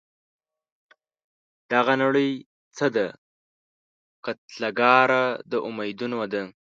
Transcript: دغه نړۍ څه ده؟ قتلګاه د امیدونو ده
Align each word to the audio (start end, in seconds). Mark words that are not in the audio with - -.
دغه 1.71 1.93
نړۍ 2.03 2.31
څه 2.77 2.85
ده؟ 2.95 3.07
قتلګاه 4.25 5.19
د 5.51 5.53
امیدونو 5.67 6.19
ده 6.33 6.41